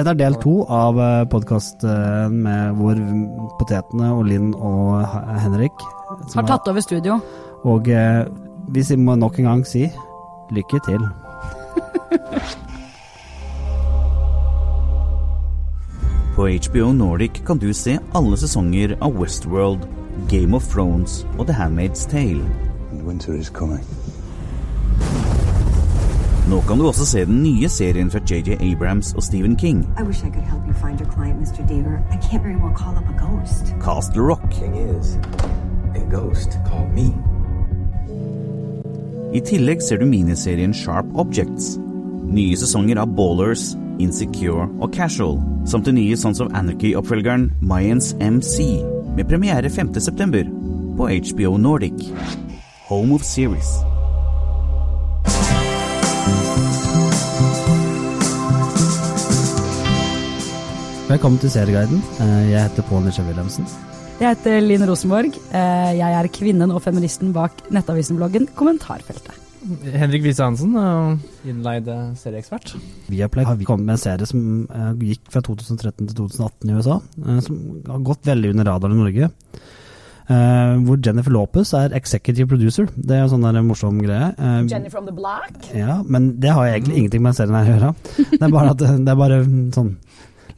[0.00, 0.96] Dette er del to av
[1.28, 2.96] podkasten med hvor
[3.58, 5.04] potetene og Linn og
[5.42, 5.76] Henrik
[6.28, 7.20] som Har tatt over studio.
[7.68, 8.24] Og eh,
[8.72, 9.92] vi må nok en gang si
[10.56, 11.00] lykke til.
[16.34, 19.80] På HBO Nordic kan du se alle sesonger av Westworld,
[20.32, 22.48] Game of Thrones og The Handmaid's Tale.
[23.04, 23.99] Winter is coming.
[26.50, 30.02] Nå kan du også se den nye serien fra JJ Abrams og Stephen King, I
[30.02, 31.62] wish I could help you find your client, Mr.
[31.68, 32.02] Deaver.
[32.10, 33.74] I can't very well call up a ghost.
[33.80, 34.52] Castle Rock.
[34.52, 35.16] Thing is,
[35.94, 37.14] a ghost called me.
[39.34, 41.76] I tillegg ser du miniserien Sharp Objects.
[42.34, 48.82] Nye sesonger av Ballers, Insecure og Casual, samt den nye Sons of Anarchy-oppfølgeren Mayans MC,
[49.16, 50.42] med premiere 5.9.
[50.96, 52.10] på HBO Nordic.
[52.88, 53.89] Home of Series.
[61.10, 61.98] Velkommen til Serieguiden.
[62.22, 63.64] Eh, Jeg heter Pål Nisje Wilhelmsen.
[64.20, 65.34] Jeg heter Linn Rosenborg.
[65.50, 69.34] Eh, Jeg er kvinnen og feministen bak nettavisen-bloggen Kommentarfeltet.
[69.92, 72.76] Henrik Wiese Hansen, eh, innleid serieekspert.
[73.08, 74.68] Viaplay har kommet med en serie som
[75.00, 77.00] gikk fra 2013 til 2018 i USA,
[77.42, 79.30] som har gått veldig under radaren i Norge.
[80.30, 82.86] Uh, hvor Jennifer Lopez er executive producer.
[82.94, 84.28] Det er jo sånn der morsom greie.
[84.38, 85.56] Uh, Jenny from the Black.
[85.74, 87.94] Ja, men det har egentlig ingenting med serien her å gjøre.
[88.30, 89.40] Det er bare, at, det er bare
[89.74, 89.96] sånn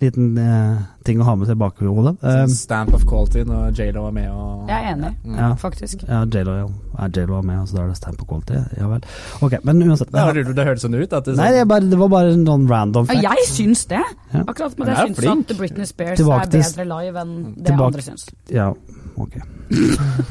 [0.03, 2.15] liten eh, ting å ha med seg i bakhodet.
[2.23, 5.49] Uh, Stamp of quality når J.Lo er med og Jeg er enig, Ja.
[5.59, 6.05] faktisk.
[6.09, 6.67] ja, J.Lo ja.
[6.99, 8.61] er er med, så da er det stamp of quality.
[8.79, 9.03] Ja vel.
[9.43, 10.13] Ok, men uansett.
[10.13, 12.37] Det, det, det hørtes sånn ut at det, Nei, det, er bare, det var bare
[12.37, 14.01] noen random random Ja, jeg syns det.
[14.33, 14.45] Ja.
[14.47, 17.67] Akkurat med Men at jeg syns at Britney Spears Tilbake er bedre live enn det
[17.71, 18.27] Tilbake- andre syns.
[18.53, 18.71] Ja,
[19.17, 19.39] ok.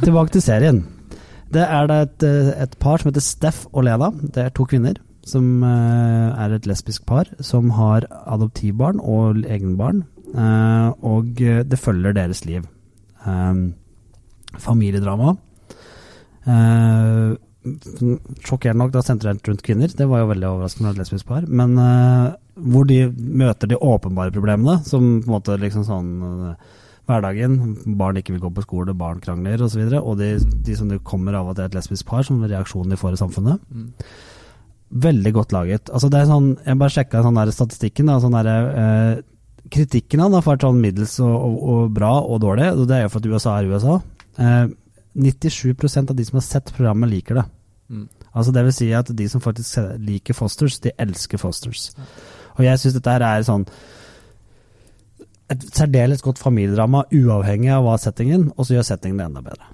[0.02, 0.84] Tilbake til serien.
[1.52, 4.12] Det er det et, eh, et par som heter Steff og Lena.
[4.12, 4.96] Det er to kvinner
[5.28, 10.04] som eh, er et lesbisk par som har adoptivbarn og egenbarn.
[10.34, 12.66] eh, og eh, det følger deres liv.
[14.58, 15.36] Familiedrama.
[18.42, 19.94] Sjokkerende nok, da sentrert rundt kvinner.
[19.94, 21.46] Det var jo veldig overraskende med et lesbisk par.
[21.46, 21.78] Men
[22.56, 26.10] hvor de møter de åpenbare problemene, som på en måte liksom sånn
[27.12, 27.78] hverdagen.
[28.00, 29.86] Barn ikke vil gå på skole, barn krangler osv.
[29.86, 30.34] Og, så og de,
[30.66, 33.22] de som kommer av at det er et lesbisk par, som reaksjonen de får i
[33.22, 33.74] samfunnet.
[34.92, 35.90] Veldig godt laget.
[35.90, 38.10] Altså det er sånn, Jeg bare sjekka sånn der statistikken.
[38.12, 38.50] Da, sånn der,
[38.84, 39.22] eh,
[39.72, 42.72] kritikken han har vært sånn middels og, og, og bra og dårlig.
[42.76, 44.02] og Det er jo for at USA er USA.
[44.38, 44.68] Eh,
[45.16, 47.46] 97% av de som har sett programmet, liker det.
[47.92, 48.06] Mm.
[48.34, 51.92] Altså Det vil si at de som faktisk liker Fosters, de elsker Fosters.
[52.58, 53.66] Og jeg syns dette her er sånn
[55.52, 59.68] et særdeles godt familiedrama, uavhengig av hva settingen, og så gjør settingen det enda bedre.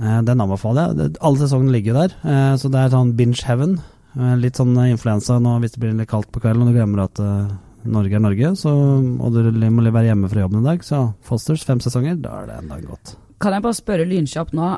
[0.00, 1.16] Eh, den anbefaler jeg.
[1.20, 3.80] Alle sesongene ligger jo der, eh, så det er sånn binge heaven.
[4.18, 7.04] Eh, litt sånn influensa nå hvis det blir litt kaldt på kvelden og du glemmer
[7.04, 7.50] at uh,
[7.90, 11.64] Norge er Norge, så, og du må være hjemme fra jobben en dag, så Fosters
[11.64, 13.14] fem sesonger, da er det enda godt.
[13.40, 14.70] Kan jeg bare spørre lynkjapt nå?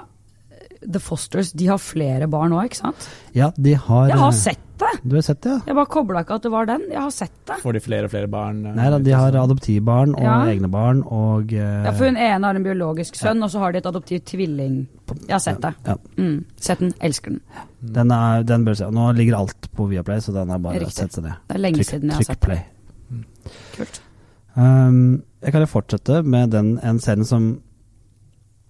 [0.82, 3.08] The Fosters de har flere barn nå, ikke sant?
[3.38, 4.90] Ja, de har Jeg har eh, sett det!
[5.08, 5.60] Du har sett det, ja?
[5.70, 6.82] Jeg bare kobla ikke at det var den.
[6.90, 7.56] Jeg har sett det.
[7.62, 8.60] Får de flere og flere barn?
[8.66, 10.34] eh, Nei da, de har adoptivbarn og Ja.
[10.52, 13.72] egne barn og uh, Ja, for hun ene har en biologisk sønn, og så har
[13.72, 14.86] de et adoptivt tvilling.
[15.26, 15.74] Jeg har sett det.
[15.86, 15.96] ja.
[16.18, 16.44] Mm.
[16.56, 17.40] Sett den, elsker den.
[17.98, 18.90] Den, er, den bør se.
[18.90, 21.40] Nå ligger alt på Viaplay, så den er bare å sette seg ned.
[21.48, 22.46] Det er lenge Trykk- siden jeg har sett det.
[22.46, 22.64] play.
[23.76, 24.00] Kult.
[24.54, 27.46] Um, jeg kan jo fortsette med den en serien som,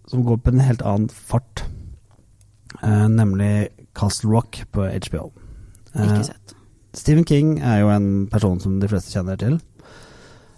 [0.09, 1.65] som går på en helt annen fart.
[2.83, 5.31] uh, nemlig Castle Rock på HBO.
[5.95, 6.55] Eh, Ikke sett.
[6.97, 9.61] Stephen King er jo en person som de fleste kjenner til.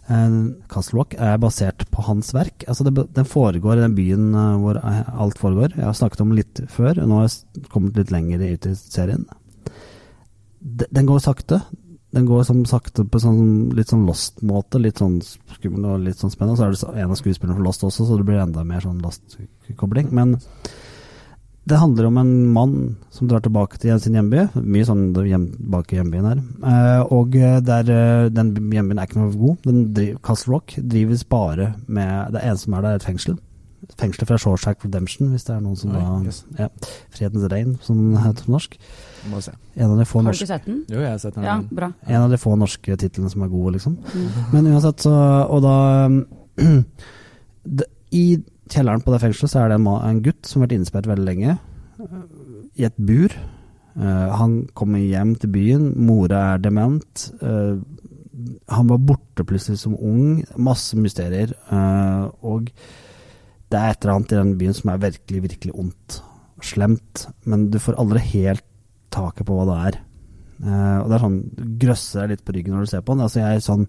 [0.08, 0.34] Eh,
[0.68, 2.66] Castle Rock er basert på hans verk.
[2.68, 5.76] Altså det, den foregår i den byen eh, hvor alt foregår.
[5.78, 8.74] Jeg har snakket om litt før, og nå har jeg kommet litt lenger ut i
[8.78, 9.24] serien.
[10.64, 11.62] Den går sakte.
[12.14, 14.78] Den går som sakte på sånn, litt sånn Lost-måte.
[14.78, 16.56] Litt sånn skummel og litt sånn spennende.
[16.60, 19.00] Så er det en av skuespillerne for Lost også, så det blir enda mer sånn
[19.02, 20.12] Lost-kobling.
[20.14, 20.36] Men
[21.64, 22.74] det handler om en mann
[23.14, 24.42] som drar tilbake til sin hjemby.
[24.60, 26.42] Mye sånn hjem, bak i hjembyen her.
[26.60, 27.32] Eh, og
[27.64, 29.56] der, eh, den hjembyen er ikke noe god.
[29.64, 33.38] Den driv, Castle Rock drives bare med Det eneste som er der, er et fengsel.
[34.00, 36.44] Fengselet fra Shawshack Redemption, hvis det er noen som Oi, da yes.
[36.58, 36.68] ja,
[37.14, 38.76] Frihetens regn, som den heter på norsk.
[39.30, 39.52] Må se.
[39.76, 40.80] En av de få Har du ikke sett den?
[40.88, 41.44] Jo, jeg har sett den.
[41.48, 41.92] Ja, bra.
[42.06, 43.98] en av de få norske titlene som er gode, liksom.
[44.14, 44.40] Mm.
[44.52, 45.14] Men uansett, så
[45.48, 45.76] Og da
[47.80, 48.26] det, I
[48.70, 51.26] kjelleren på det fengselet så er det en, en gutt som har vært innesperret veldig
[51.28, 51.56] lenge.
[52.00, 52.24] øh,
[52.80, 53.36] I et bur.
[53.94, 57.26] Uh, han kommer hjem til byen, mora er dement.
[57.38, 57.78] Uh,
[58.72, 60.40] han var borte plutselig som ung.
[60.58, 61.54] Masse mysterier.
[61.70, 62.72] Uh, og
[63.70, 66.18] det er et eller annet i den byen som er virkelig, virkelig ondt.
[66.64, 67.28] Slemt.
[67.44, 68.66] Men du får aldri helt
[69.14, 70.02] taket på hva det er.
[70.62, 71.40] Eh, og det er sånn
[71.82, 73.24] grøsser deg litt på ryggen når du ser på den.
[73.26, 73.86] Altså jeg er sånn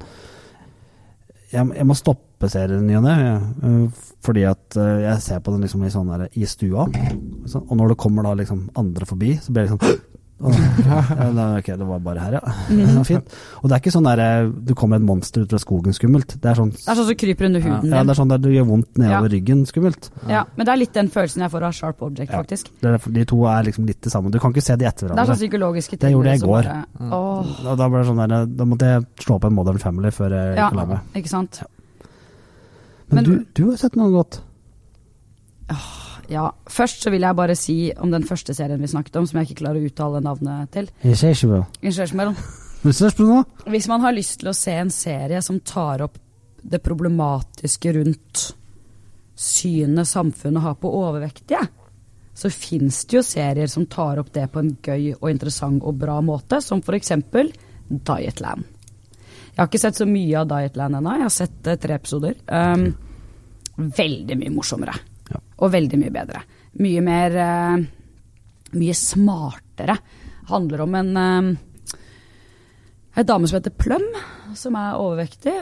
[1.51, 3.15] jeg, jeg må stoppe serien i og ne,
[3.63, 6.88] eh, fordi at eh, jeg ser på den liksom i, sånn der, i stua.
[6.89, 10.01] Og når det kommer da liksom andre forbi, så blir det liksom
[10.45, 12.42] ja, Ok, det var bare her, ja.
[12.68, 13.36] Det var fint.
[13.62, 16.36] Og det er ikke sånn der eh, du kommer et monster ut fra skogen skummelt.
[16.44, 18.09] Det er sånn Det er sånn som kryper under huden ja, din.
[18.09, 19.33] det er sånn der du gjør vondt nedover Ja.
[19.38, 20.09] ryggen skummelt.
[20.27, 22.42] Ja, men det er litt den følelsen jeg får av Sharp Object, Ja.
[22.44, 22.68] faktisk.
[22.83, 24.31] Det er, de to er liksom litt det samme.
[24.31, 26.03] Du kan ikke se de etter Det er sånn psykologiske ting.
[26.03, 26.63] Det gjorde jeg i går.
[26.63, 30.30] bare- Og da, det sånn der, da måtte jeg slå opp en Modern Family før
[30.36, 30.68] jeg Ja.
[30.68, 31.00] gikk og la meg.
[31.15, 31.63] ikke sant.
[33.10, 34.42] Men, Men- du, du har sett noe godt.
[36.30, 36.50] Ja.
[36.69, 39.50] Først så vil jeg bare si om den første serien vi snakket om, som jeg
[39.50, 40.90] ikke klarer å uttale navnet til.
[41.86, 42.07] Så
[43.13, 43.46] spørs.
[43.69, 46.18] Hvis man har lyst til å se en serie som tar opp
[46.66, 48.46] det problematiske rundt
[49.38, 51.62] synet samfunnet har på overvektige,
[52.36, 55.98] så fins det jo serier som tar opp det på en gøy og interessant og
[56.02, 57.13] bra måte, som f.eks.
[57.86, 58.66] Dietland.
[59.56, 62.34] Jeg har ikke sett så mye av Dietland ennå, jeg har sett uh, tre episoder.
[62.52, 62.90] Um,
[63.96, 64.96] veldig mye morsommere.
[65.31, 65.40] Ja.
[65.63, 66.42] Og veldig mye bedre.
[66.84, 67.86] Mye mer uh,
[68.75, 69.96] Mye smartere.
[70.50, 71.54] Handler om en uh,
[73.16, 74.04] Ei dame som heter Plum,
[74.60, 75.54] som er overvektig,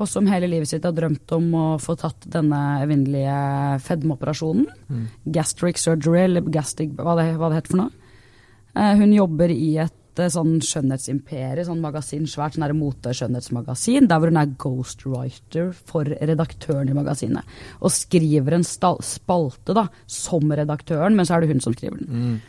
[0.00, 3.34] og som hele livet sitt har drømt om å få tatt denne evinnelige
[3.84, 4.64] fedmeoperasjonen.
[5.28, 7.92] Gastric surgery, eller gastric, hva det, hva det heter for noe.
[8.96, 14.40] Hun jobber i et eh, sånn skjønnhetsimperie, sånn magasin, svært sånn mote-skjønnhetsmagasin, der hvor hun
[14.40, 17.58] er ghostwriter for redaktøren i magasinet.
[17.80, 22.02] Og skriver en stal- spalte da, som redaktøren, men så er det hun som skriver
[22.02, 22.40] den.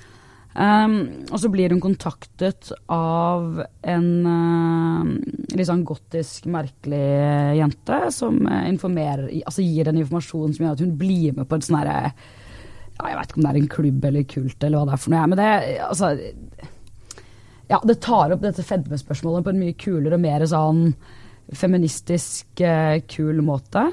[0.52, 5.12] Um, og så blir hun kontaktet av en uh,
[5.56, 7.00] litt sånn gotisk, merkelig
[7.56, 11.56] jente som uh, informerer, altså gir henne informasjon som gjør at hun blir med på
[11.56, 14.82] et sånn herre ja, Jeg vet ikke om det er en klubb eller kult eller
[14.82, 15.50] hva det er for noe, men det
[15.88, 16.12] altså
[17.72, 20.90] Ja, det tar opp dette fedmespørsmålet på en mye kulere og mer sånn
[21.56, 23.86] feministisk, uh, kul måte.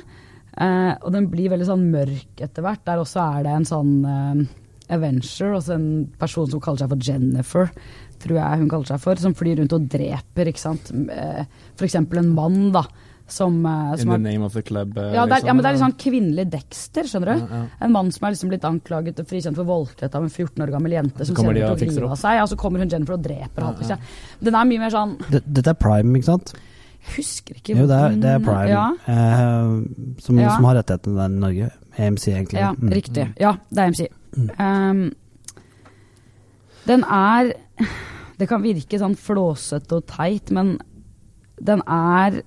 [0.58, 2.82] Uh, og den blir veldig sånn mørk etter hvert.
[2.88, 4.42] Der også er det en sånn uh,
[4.88, 5.88] Avenger, altså en
[6.18, 7.72] person som kaller seg for Jennifer,
[8.22, 10.90] tror jeg hun kaller seg for, som flyr rundt og dreper, ikke sant.
[11.12, 11.42] Eh,
[11.84, 12.86] eksempel en mann, da,
[13.28, 14.96] som, eh, In the name of the club.
[14.96, 15.92] Uh, ja, det er, ja, men det er litt liksom.
[15.92, 17.40] sånn kvinnelig Dexter, skjønner du.
[17.44, 17.66] Ja, ja.
[17.84, 20.70] En mann som er liksom blitt anklaget og frikjent for voldtekt av en 14 år
[20.72, 22.10] gammel jente som kommer de og fikser opp.
[22.12, 23.74] av seg, og så kommer hun Jennifer og dreper ham.
[23.88, 23.96] Ja?
[24.40, 26.52] Den er mye mer sånn Det- Dette er Prime, ikke sant?
[27.08, 30.56] Jeg husker ikke Jo, det er, det er Prime Ja, eh, som, Ja.
[30.56, 31.70] som har rettighetene der i Norge.
[31.98, 32.60] AMC, egentlig.
[32.60, 32.90] ja Mm.
[32.92, 33.34] riktig.
[33.40, 34.08] Ja, det er EMC.
[34.36, 34.50] Mm.
[34.60, 35.12] Um,
[36.86, 37.52] den er
[38.38, 40.78] Det kan virke sånn flåsete og teit, men
[41.60, 42.42] den er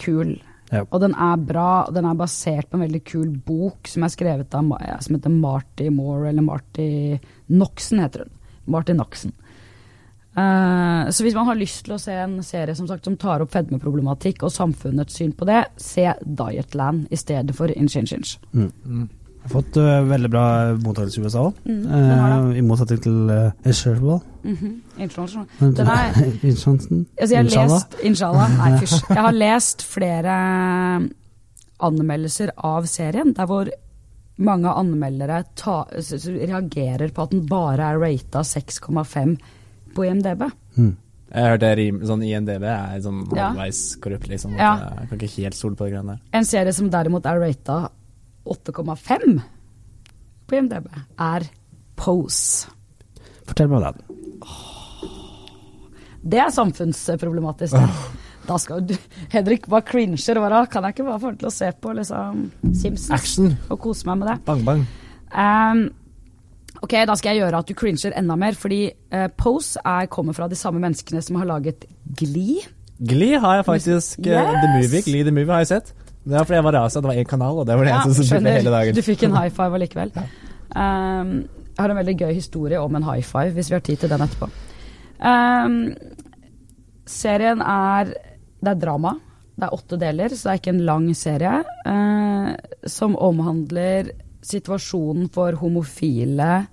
[0.00, 0.36] kul.
[0.72, 0.86] Ja.
[0.88, 4.54] Og den er bra, den er basert på en veldig kul bok som er skrevet
[4.56, 4.70] av
[5.04, 7.18] som heter Marty Moore, eller Marty
[7.52, 8.34] Noxen heter hun.
[8.72, 9.34] Marty Noxen.
[10.32, 13.42] Uh, så hvis man har lyst til å se en serie som, sagt, som tar
[13.44, 18.38] opp fedmeproblematikk og samfunnets syn på det, se Dietland i stedet for Inch Inch Inch.
[18.56, 19.10] Mm.
[19.42, 20.42] Har fått uh, veldig bra
[20.78, 24.20] mottakelse i USA òg, Mm, uh, i motsetning til uh, Isherwell.
[24.44, 24.74] Mhm.
[24.98, 25.46] International.
[25.60, 26.14] Den er-.
[26.42, 27.72] Altså, jeg har Inshallah.
[27.72, 28.54] lest Inshallah.
[28.60, 28.98] Nei, fysj.
[29.08, 30.36] Jeg har lest flere
[31.82, 33.70] anmeldelser av serien der hvor
[34.42, 39.36] mange anmeldere ta, reagerer på at den bare er rata 6,5
[39.94, 40.46] på IMDb.
[40.78, 40.92] Mm.
[41.32, 41.68] Jeg hørte
[42.08, 44.52] sånn INDB er sånn halvveis korrupt, liksom.
[44.60, 44.74] Ja.
[45.00, 46.22] Jeg kan ikke helt stole på de greiene der.
[46.36, 47.78] En serie som derimot er rata
[48.48, 49.40] 8,5
[50.48, 51.46] på IMDb, er
[51.96, 52.70] Pose.
[53.48, 54.18] Fortell meg om den.
[56.22, 57.74] Det er samfunnsproblematisk.
[57.74, 58.18] det.
[58.46, 58.94] Da skal du
[59.30, 62.44] Henrik bare cringer og bare Kan jeg ikke bare få til å se på liksom
[62.74, 63.52] Simpsons Action!
[63.70, 64.36] og kose meg med det?
[64.48, 64.82] Bang, bang.
[65.32, 65.84] Um,
[66.82, 68.82] ok, da skal jeg gjøre at du cringer enda mer, fordi
[69.14, 71.86] uh, Pose er, kommer fra de samme menneskene som har laget
[72.18, 72.66] Glee.
[72.98, 74.50] Glee har jeg faktisk Yes!
[74.62, 75.04] The Movie.
[75.06, 75.94] Glee The Movie har jeg sett.
[76.22, 78.14] Det var fordi jeg var rasa, det var én kanal, og det var det eneste
[78.18, 78.94] som spilte hele dagen.
[78.94, 80.12] Du fikk en high five allikevel.
[80.78, 81.32] Ehm,
[81.72, 84.12] jeg har en veldig gøy historie om en high five, hvis vi har tid til
[84.12, 84.48] den etterpå.
[85.22, 85.76] Um,
[87.06, 88.14] serien er
[88.62, 89.16] Det er drama.
[89.58, 91.64] Det er åtte deler, så det er ikke en lang serie.
[91.86, 92.54] Uh,
[92.86, 94.12] som omhandler
[94.42, 96.66] situasjonen for homofile,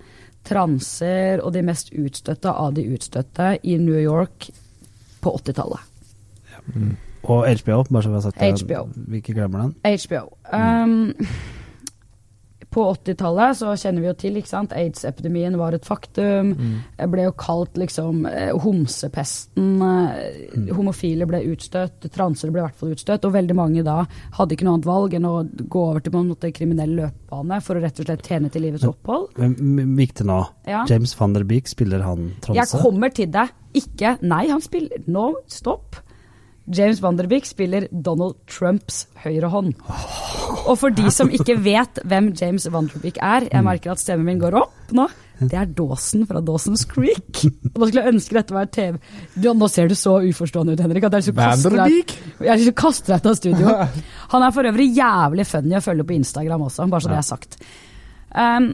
[0.46, 4.52] transer og de mest utstøtte av de utstøtte i New York
[5.22, 5.90] på 80-tallet.
[7.24, 8.52] Og HBO, bare så vi har sagt det.
[8.64, 8.84] HBO.
[9.12, 9.98] Vi ikke glemmer den.
[10.00, 10.26] HBO.
[10.54, 11.14] Um,
[12.70, 14.74] på 80-tallet så kjenner vi jo til, ikke sant.
[14.78, 16.52] Aids-epidemien var et faktum.
[16.98, 19.80] Det ble jo kalt liksom eh, homsepesten.
[19.82, 20.68] Mm.
[20.78, 23.26] Homofile ble utstøtt, transer ble i hvert fall utstøtt.
[23.26, 24.04] Og veldig mange da
[24.38, 27.62] hadde ikke noe annet valg enn å gå over til på en måte kriminell løpebane
[27.66, 29.32] for å rett og slett tjene til livets opphold.
[29.42, 30.44] Men viktig nå.
[30.70, 30.84] Ja.
[30.90, 33.56] James van der Beek spiller han Jeg kommer til deg.
[33.78, 35.98] Ikke Nei, han spiller Nå, stopp.
[36.70, 39.74] James Vanderbeek spiller Donald Trumps høyre hånd.
[40.70, 44.42] Og for de som ikke vet hvem James Vanderbeek er, jeg merker at stemmen min
[44.42, 45.08] går opp nå,
[45.40, 47.44] det er Dawson fra Dawson's Creek.
[47.72, 48.98] Og nå skulle jeg ønske dette var TV.
[49.40, 51.06] Ja, nå ser du så uforstående ut, Henrik.
[51.08, 53.76] at jeg har lyst kaste deg ut av studio.
[54.34, 57.30] Han er for øvrig jævlig funny å følge på Instagram også, bare så det er
[57.30, 57.60] sagt.
[58.36, 58.74] Um,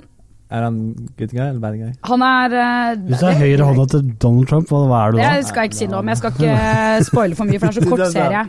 [0.55, 0.79] Er han
[1.19, 1.93] good guy eller bad guy?
[2.07, 5.19] han er uh, Hvis du er høyre hånda til Donald Trump, hva, hva er du
[5.19, 5.31] da?
[5.35, 6.11] Det skal jeg ikke si noe om.
[6.13, 8.43] Jeg skal ikke spoile for mye, for det er så kort serie.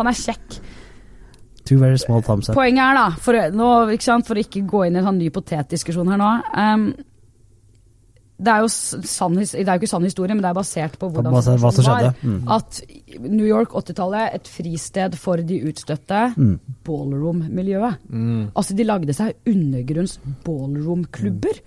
[0.00, 0.60] Han er kjekk.
[1.64, 2.58] Two very small thumbs up.
[2.58, 5.20] Poenget er, da, for, nå, ikke sant, for å ikke gå inn i en sånn
[5.22, 6.88] ny potetdiskusjon her nå um,
[8.44, 8.68] det, er
[9.08, 11.70] sann, det er jo ikke sann historie, men det er basert på hvordan Basert hva
[11.74, 12.12] som skjedde.
[12.22, 12.48] Mm.
[12.56, 12.80] At
[13.24, 16.58] New York 80-tallet, et fristed for de utstøtte, Mm.
[16.86, 18.00] ballroom-miljøet.
[18.56, 21.60] Altså, de lagde seg undergrunns ballroom-klubber.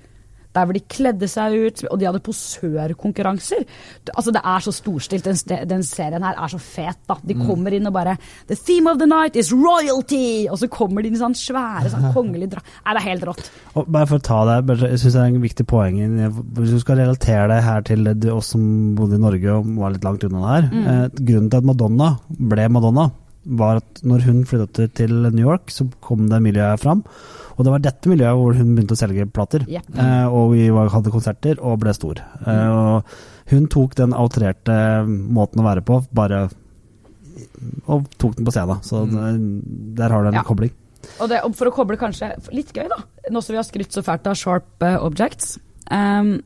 [0.57, 3.63] Der hvor de kledde seg ut, og de hadde posørkonkurranser.
[4.05, 5.23] Det- Altså, det er så storstilt.
[5.23, 7.15] Den, den serien her er så fet, da.
[7.23, 10.47] De kommer inn og bare The theme of the night is royalty!
[10.49, 12.63] Og så kommer de inn i sånn svære, sånn kongelige dra...
[12.85, 13.51] Nei, det er helt rått.
[13.77, 15.99] Og bare for å ta det, jeg synes det er en viktig poeng
[16.57, 20.03] Hvis du skal relatere det her til oss som bodde i Norge og var litt
[20.07, 20.69] langt unna her.
[20.71, 21.21] mm.
[21.27, 23.09] grunnen til at Madonna ble Madonna,
[23.59, 27.03] var at når hun flyttet til New York, så kom det miljøet fram.
[27.57, 29.65] Og det var dette miljøet hvor hun begynte å selge plater.
[29.71, 29.89] Jepp.
[29.97, 32.21] Eh, og vi var, hadde konserter og ble stor.
[32.45, 34.77] Eh, og hun tok den outrerte
[35.07, 36.47] måten å være på, bare
[37.87, 38.83] og tok den på scenen.
[38.85, 39.95] Så mm.
[39.97, 40.43] der har du en Ja.
[40.45, 40.73] kobling.
[41.21, 42.97] Og, det, og for å koble kanskje Litt gøy, da.
[43.31, 45.57] Nå som vi har skrytt så fælt av Sharp eh, Objects.
[45.89, 46.41] Um,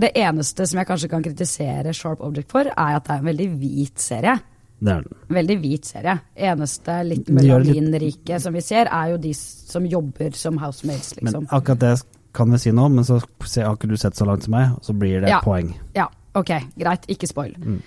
[0.00, 3.30] det eneste som jeg kanskje kan kritisere Sharp Object for, er at det er en
[3.30, 4.38] veldig hvit serie.
[4.80, 5.16] Det er den.
[5.36, 6.14] Veldig hvit serie.
[6.36, 11.48] Eneste litt melaninrike som vi ser, er jo de som jobber som housemaids, Men liksom.
[11.52, 11.92] akkurat det
[12.32, 14.84] kan vi si nå, men så har ikke du sett så langt som meg, og
[14.86, 15.40] så blir det Ja.
[15.44, 15.74] poeng.
[15.94, 17.54] Ja, ok, greit, ikke spoil.
[17.58, 17.82] Mm.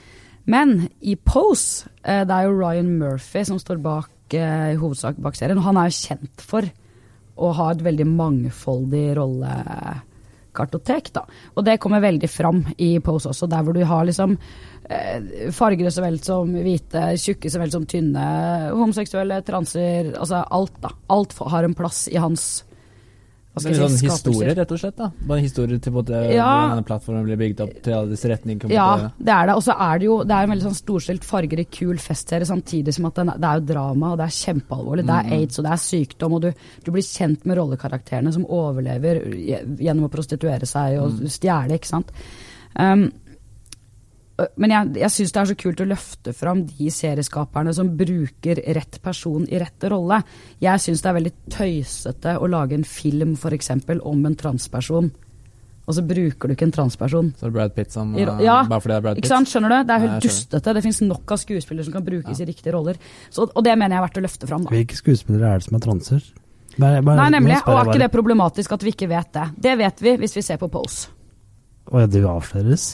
[0.46, 5.16] Men i Pose, eh, det er jo Ryan Murphy som står bak, eh, i hovedsak
[5.18, 6.62] bak serien, og han er jo kjent for
[7.38, 9.16] å ha et veldig mangfoldig
[10.54, 11.26] rollekartotek, da.
[11.56, 14.38] Og det kommer veldig fram i Pose også, der hvor du har liksom
[14.90, 15.52] eh,
[15.90, 20.90] så vel som hvite, tjukke så vel som tynne, homoseksuelle, transer, altså alt, da.
[21.10, 22.64] Alt har en plass i hans
[23.54, 24.96] Det er jeg sånn historie, rett og slett.
[24.98, 26.46] da Bare en historie til både Ja.
[26.48, 28.62] hvordan denne plattformen blir bygd opp, til alle disse retningene.
[28.62, 29.56] kommer Ja, det er det.
[29.56, 32.94] Og så er det jo det er en veldig sånn storstilt, fargerik, kul festserie, samtidig
[32.96, 35.06] som at den, det er jo drama, og det er kjempealvorlig.
[35.06, 38.46] Det er aids, og det er sykdom, og du, du blir kjent med rollekarakterene som
[38.46, 39.22] overlever
[39.78, 42.10] gjennom å prostituere seg og stjele, ikke sant.
[42.74, 43.12] Um,
[44.34, 48.62] men jeg, jeg syns det er så kult å løfte fram de serieskaperne som bruker
[48.74, 50.24] rett person i rett rolle.
[50.64, 53.70] Jeg syns det er veldig tøysete å lage en film f.eks.
[54.02, 55.12] om en transperson,
[55.84, 57.30] og så bruker du ikke en transperson.
[57.38, 59.26] Så er det Brad Pitt som uh, ja, Bare fordi det er Brad Pitt.
[59.26, 59.78] Ikke sant, skjønner du?
[59.86, 60.76] Det er helt dustete.
[60.78, 62.98] Det finnes nok av skuespillere som kan brukes i riktige roller.
[63.28, 64.66] Så, og det mener jeg er verdt å løfte fram.
[64.66, 64.74] Da.
[64.74, 66.30] Hvilke skuespillere er det som er transer?
[66.74, 67.60] Bare, bare, Nei, nemlig.
[67.68, 69.46] Og er ikke det problematisk at vi ikke vet det?
[69.68, 71.12] Det vet vi hvis vi ser på Pose.
[71.92, 72.94] Å ja, du avsløres?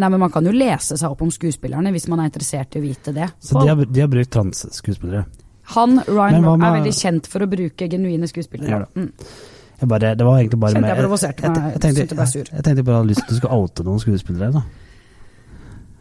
[0.00, 2.80] Nei, men man kan jo lese seg opp om skuespillerne hvis man er interessert i
[2.80, 3.28] å vite det.
[3.44, 5.24] Så de har, de har brukt transskuespillere?
[5.76, 8.80] Han, Ryan Men er veldig kjent for å bruke genuine skuespillere.
[8.80, 9.12] Ja, Mm.
[9.80, 12.64] Jeg bare, det var egentlig bare Kjente jeg provoserte meg, jeg, tenkte, jeg jeg, jeg
[12.66, 14.62] tenkte bare hadde lyst til at du skulle oute noen skuespillere, da.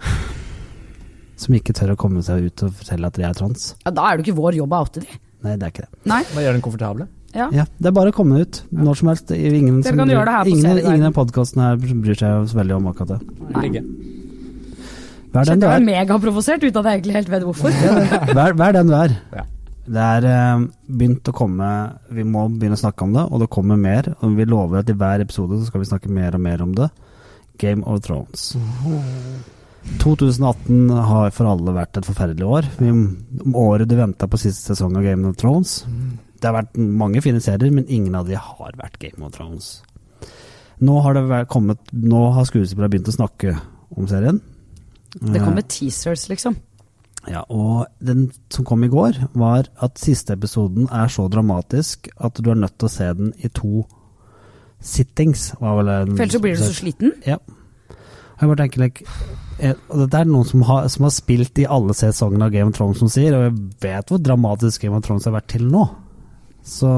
[1.39, 3.69] Som ikke tør å komme seg ut og fortelle at de er trans.
[3.85, 5.19] Ja, da er det ikke vår jobb å oute de.
[5.45, 6.01] Nei, det er ikke det.
[6.11, 6.19] Nei.
[6.33, 7.07] Bare gjør den komfortable.
[7.35, 7.49] Ja.
[7.53, 9.31] Ja, det er bare å komme ut når som helst.
[9.35, 12.57] Ingen, Dere som, kan gjøre det her ingen, ingen av podkastene her bryr seg så
[12.57, 13.19] veldig om akkurat det.
[13.53, 13.83] Nei.
[15.29, 15.85] Vær den du jeg er.
[15.85, 17.75] meg megaprovosert uten at jeg egentlig helt vet hvorfor.
[18.39, 19.13] Vær, vær den du er.
[19.35, 19.45] Ja.
[19.89, 20.63] Det er eh,
[20.99, 21.67] begynt å komme
[22.13, 24.11] Vi må begynne å snakke om det, og det kommer mer.
[24.21, 26.73] Og vi lover at i hver episode så skal vi snakke mer og mer om
[26.77, 26.89] det.
[27.61, 28.51] Game of Thrones.
[29.99, 32.69] 2018 har for alle vært et forferdelig år.
[32.79, 32.93] Vi,
[33.57, 35.81] året du venta på siste sesong av Game of Thrones.
[36.39, 39.81] Det har vært mange fine serier, men ingen av de har vært Game of Thrones.
[40.79, 43.57] Nå har, det kommet, nå har skuespillere begynt å snakke
[43.97, 44.39] om serien.
[45.19, 46.55] Det Eh, kommer teasers, liksom.
[47.27, 52.39] ja, og den som kom i går, var at siste episoden er så dramatisk at
[52.39, 53.83] du er nødt til å se den i to
[54.79, 55.49] sittings.
[55.59, 57.11] For ellers så blir du så sliten.
[57.27, 57.37] Ja.
[57.39, 59.03] Og Jeg bare tenker, like,
[59.59, 62.77] eh, Dette er noen som har, som har spilt i alle sesongene av Game of
[62.77, 65.89] Thrones som sier, og jeg vet hvor dramatisk Game of Thrones har vært til nå.
[66.65, 66.89] Så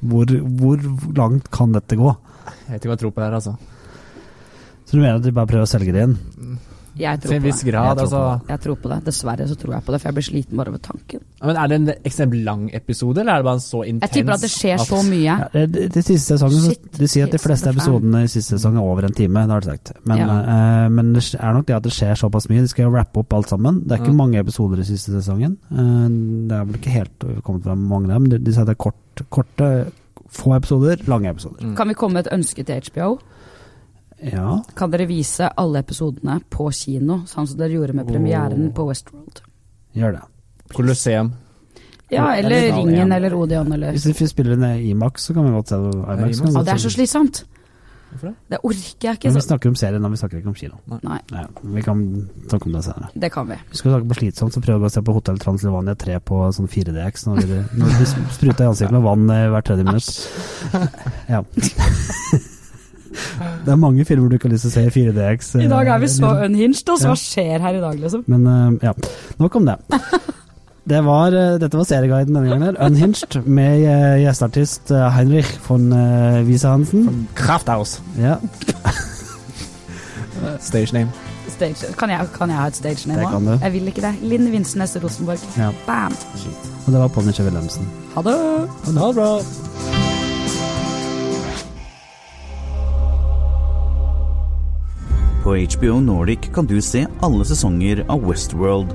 [0.00, 0.82] hvor, hvor
[1.18, 2.12] langt kan dette gå?
[2.68, 3.54] Jeg vet ikke hva jeg tror på det her, altså.
[4.88, 6.14] Så du mener at de bare prøver å selge det inn?
[6.98, 7.70] Jeg tror en på viss det.
[7.72, 7.86] grad.
[7.86, 8.98] Jeg tror Altså, Jeg tror på det.
[9.04, 11.20] Dessverre så tror jeg på det, for jeg blir sliten bare over tanken.
[11.42, 14.02] men er det en ekstremt lang episode, eller er det bare en så intens?
[14.02, 15.22] Jeg tipper at det skjer så mye.
[15.24, 18.58] Ja, det, det, siste sesongen, så- Shit, De sier at de fleste episodene i siste
[18.58, 19.92] sesong er over en time, det har du sagt.
[20.04, 20.26] Men, Ja.
[20.84, 22.60] uh, men det er nok det at det skjer såpass mye.
[22.60, 23.82] De skal jo rappe opp alt sammen.
[23.86, 24.20] Det er ikke Ja.
[24.24, 25.56] mange episoder i siste sesongen.
[25.70, 26.08] Uh,
[26.48, 28.28] det er vel ikke helt kommet fram mange av dem.
[28.30, 29.92] De, de sier at det er kort, korte,
[30.28, 31.62] få episoder, lange episoder.
[31.62, 31.76] Mm.
[31.76, 33.18] Kan vi komme med et ønske til HBO?
[34.20, 38.88] Ja, Kan dere vise alle episodene på kino, sånn som dere gjorde med premieren på
[38.88, 39.42] Westworld?
[39.94, 40.24] gjør det.
[40.74, 41.32] Colosseum.
[42.10, 45.44] Ja, eller Eller Ringen eller Odeon eller Hvis vi spiller ned i Imax, så kan
[45.44, 45.94] vi godt se det.
[45.94, 47.44] IMAX, vi Ja, det er så slitsomt!
[48.08, 48.34] Hvorfor det?
[48.48, 49.28] Det orker jeg ikke.
[49.28, 50.78] Men vi snakker om serien, og vi snakker ikke om kino.
[50.88, 51.42] Nei, Nei.
[51.74, 53.08] vi kan snakke om det senere.
[53.12, 53.58] det kan vi.
[53.70, 56.38] Vi skal snakke på slitsomt, så prøver vi å se på Hotell Transylvania 3 på
[56.56, 58.06] sånn 4DX når vi, når vi
[58.38, 60.08] spruter i ansiktet med vann hvert tredje minutt.
[61.28, 61.42] Ja.
[63.64, 65.54] Det er mange filmer du ikke har lyst til å se i 4DX.
[65.58, 66.44] eh, I dag er vi så Linn.
[66.54, 67.08] unhinged, altså.
[67.08, 67.14] Ja.
[67.14, 68.24] Hva skjer her i dag, liksom?
[68.26, 68.92] Men eh, ja,
[69.38, 69.78] nok om det.
[70.88, 72.62] Det var, eh, dette var serieguiden denne gangen.
[72.64, 77.26] her Unhinged med eh, gjesteartist eh, Heinrich von uh, Wiese-Hansen.
[77.36, 77.98] Krafthaus.
[78.16, 78.38] Ja,
[80.60, 81.10] Stage name.
[81.48, 81.92] Stage.
[81.98, 83.52] Kan, jeg, kan jeg ha et stage name Det kan du.
[83.62, 84.14] Jeg vil ikke det.
[84.22, 85.44] Linn Vinsnes Rosenborg.
[85.58, 85.70] ja.
[85.86, 86.12] Bam!
[86.86, 87.88] Og det var Punisher Wilhelmsen.
[88.14, 88.36] Ha det!
[88.86, 89.30] Ha det bra.
[95.48, 98.86] På HBO Nordic kan du se alle sesonger av Westworld,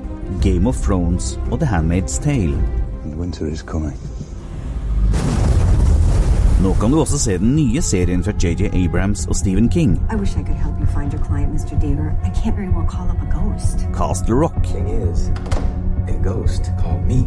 [0.43, 2.59] Game of Thrones og The Handmaid's Tale.
[3.17, 3.97] Winter is coming.
[6.63, 10.15] Nå kan du også se den nye serien fra JJ Abrams og Stephen King, I
[10.15, 11.73] wish I could help you find your client, Mr.
[11.81, 12.13] Deaver.
[12.21, 13.87] I can't very well call up a ghost.
[13.97, 14.65] Castle Rock.
[14.65, 15.31] Thing is,
[16.07, 17.25] a ghost called me.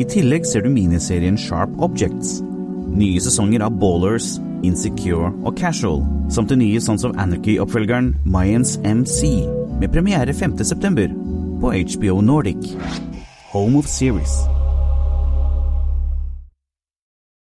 [0.00, 2.40] I tillegg ser du miniserien Sharp Objects.
[2.96, 9.24] Nye sesonger av Ballers, Insecure og Casual, samt den nye Sons of Anarchy-oppfølgeren Mayans MC,
[9.80, 11.60] med premiere 5.9.
[11.60, 12.76] på HBO Nordic.
[13.52, 14.63] Home of Series.